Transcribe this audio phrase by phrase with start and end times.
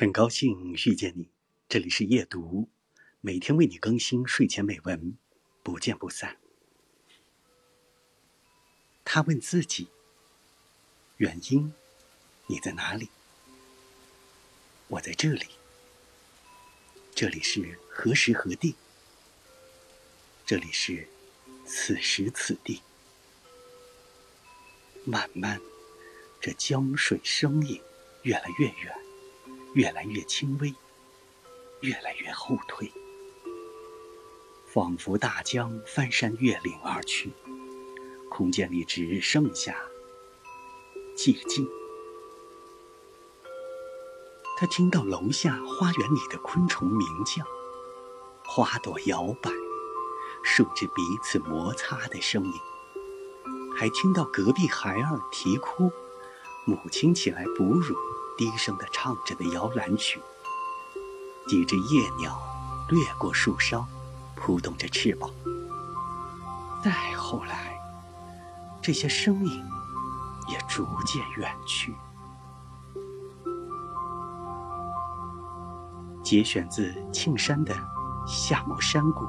[0.00, 1.28] 很高兴遇见你，
[1.68, 2.68] 这里是夜读，
[3.20, 5.18] 每天为你更新睡前美文，
[5.64, 6.36] 不见不散。
[9.04, 9.88] 他问自己：
[11.16, 11.74] 原因，
[12.46, 13.08] 你在哪里？
[14.86, 15.46] 我在这里。
[17.12, 18.76] 这里是何时何地？
[20.46, 21.08] 这里是
[21.66, 22.80] 此时此地。
[25.04, 25.60] 慢慢，
[26.40, 27.82] 这江水声音
[28.22, 28.94] 越来越远，
[29.74, 30.74] 越来越轻微，
[31.80, 32.90] 越来越后退，
[34.66, 37.30] 仿佛大江翻山越岭而去，
[38.30, 39.76] 空间里只剩下
[41.16, 41.68] 寂静。
[44.56, 47.44] 他听到楼下花园里的昆虫鸣叫，
[48.44, 49.50] 花朵摇摆，
[50.42, 52.52] 树枝彼此摩擦的声音；
[53.76, 55.92] 还听到隔壁孩儿啼哭，
[56.64, 57.94] 母亲起来哺乳，
[58.38, 60.22] 低声的唱着的摇篮曲。
[61.48, 62.38] 几只夜鸟
[62.88, 63.84] 掠过树梢，
[64.36, 65.28] 扑动着翅膀。
[66.84, 67.76] 再后来，
[68.80, 69.64] 这些声音
[70.48, 71.94] 也逐渐远去。
[76.22, 77.74] 节选自庆山的
[78.26, 79.24] 《夏末山谷》。